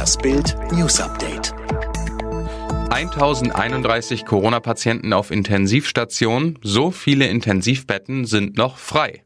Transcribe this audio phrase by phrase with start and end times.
[0.00, 1.52] Das Bild News Update.
[2.88, 9.24] 1031 Corona-Patienten auf Intensivstation, so viele Intensivbetten sind noch frei.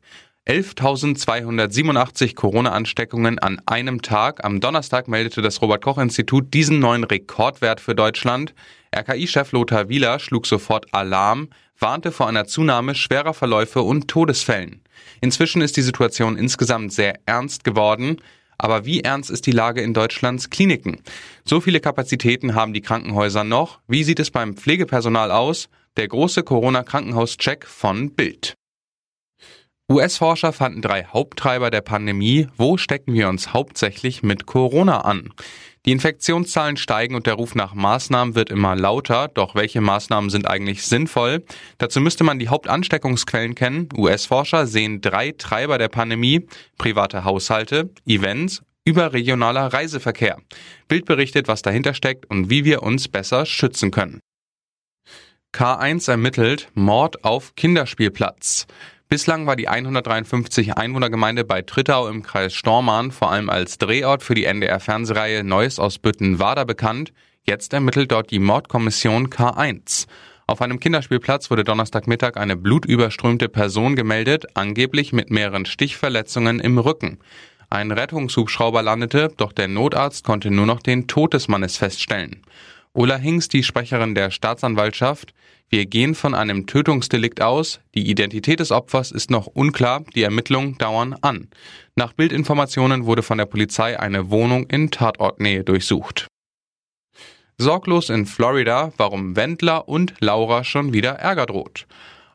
[0.48, 4.45] 11.287 Corona-Ansteckungen an einem Tag.
[4.45, 8.53] Am Donnerstag meldete das Robert-Koch-Institut diesen neuen Rekordwert für Deutschland.
[8.93, 14.83] RKI-Chef Lothar Wieler schlug sofort Alarm, warnte vor einer Zunahme schwerer Verläufe und Todesfällen.
[15.21, 18.16] Inzwischen ist die Situation insgesamt sehr ernst geworden.
[18.65, 21.02] Aber wie ernst ist die Lage in Deutschlands Kliniken?
[21.45, 23.80] So viele Kapazitäten haben die Krankenhäuser noch.
[23.88, 25.68] Wie sieht es beim Pflegepersonal aus?
[25.98, 28.54] Der große Corona-Krankenhauscheck von Bild.
[29.92, 32.48] US-Forscher fanden drei Haupttreiber der Pandemie.
[32.56, 35.34] Wo stecken wir uns hauptsächlich mit Corona an?
[35.87, 39.29] Die Infektionszahlen steigen und der Ruf nach Maßnahmen wird immer lauter.
[39.29, 41.45] Doch welche Maßnahmen sind eigentlich sinnvoll?
[41.77, 43.91] Dazu müsste man die Hauptansteckungsquellen kennen.
[43.95, 46.47] US-Forscher sehen drei Treiber der Pandemie.
[46.79, 50.38] Private Haushalte, Events, überregionaler Reiseverkehr.
[50.88, 54.21] Bild berichtet, was dahinter steckt und wie wir uns besser schützen können.
[55.54, 58.66] K1 ermittelt Mord auf Kinderspielplatz.
[59.09, 64.35] Bislang war die 153 Einwohnergemeinde bei Trittau im Kreis Stormarn vor allem als Drehort für
[64.35, 67.13] die NDR-Fernsehreihe Neues aus Büttenwader bekannt.
[67.43, 70.07] Jetzt ermittelt dort die Mordkommission K1.
[70.47, 77.19] Auf einem Kinderspielplatz wurde Donnerstagmittag eine blutüberströmte Person gemeldet, angeblich mit mehreren Stichverletzungen im Rücken.
[77.71, 82.43] Ein Rettungshubschrauber landete, doch der Notarzt konnte nur noch den Tod des Mannes feststellen.
[82.97, 85.34] Ola Hingst, die Sprecherin der Staatsanwaltschaft,
[85.69, 87.81] wir gehen von einem Tötungsdelikt aus.
[87.97, 90.05] Die Identität des Opfers ist noch unklar.
[90.14, 91.48] Die Ermittlungen dauern an.
[91.97, 96.28] Nach Bildinformationen wurde von der Polizei eine Wohnung in Tatortnähe durchsucht.
[97.59, 101.89] Sorglos in Florida, warum Wendler und Laura schon wieder Ärger droht.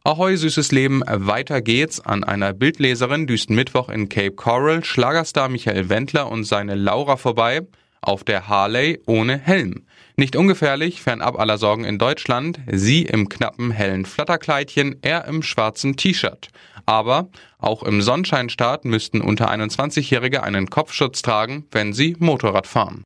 [0.04, 2.02] Ahoi, süßes Leben, weiter geht's.
[2.02, 7.62] An einer Bildleserin düsten Mittwoch in Cape Coral Schlagerstar Michael Wendler und seine Laura vorbei
[8.02, 9.86] auf der Harley ohne Helm.
[10.16, 15.96] Nicht ungefährlich, fernab aller Sorgen in Deutschland, sie im knappen hellen Flatterkleidchen, er im schwarzen
[15.96, 16.50] T-Shirt.
[16.86, 23.04] Aber auch im Sonnenscheinstart müssten unter 21-Jährige einen Kopfschutz tragen, wenn sie Motorrad fahren.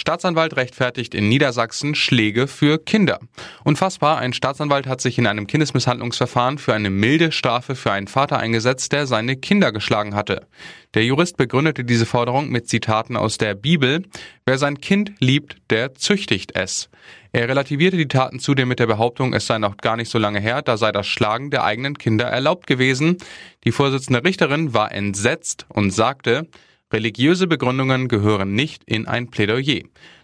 [0.00, 3.20] Staatsanwalt rechtfertigt in Niedersachsen Schläge für Kinder.
[3.64, 8.38] Unfassbar, ein Staatsanwalt hat sich in einem Kindesmisshandlungsverfahren für eine milde Strafe für einen Vater
[8.38, 10.46] eingesetzt, der seine Kinder geschlagen hatte.
[10.94, 14.02] Der Jurist begründete diese Forderung mit Zitaten aus der Bibel.
[14.46, 16.88] Wer sein Kind liebt, der züchtigt es.
[17.32, 20.40] Er relativierte die Taten zudem mit der Behauptung, es sei noch gar nicht so lange
[20.40, 23.18] her, da sei das Schlagen der eigenen Kinder erlaubt gewesen.
[23.64, 26.48] Die Vorsitzende Richterin war entsetzt und sagte,
[26.92, 29.82] Religiöse Begründungen gehören nicht in ein Plädoyer.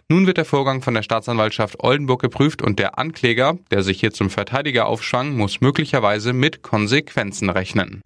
[0.09, 4.11] Nun wird der Vorgang von der Staatsanwaltschaft Oldenburg geprüft und der Ankläger, der sich hier
[4.11, 8.01] zum Verteidiger aufschwang, muss möglicherweise mit Konsequenzen rechnen.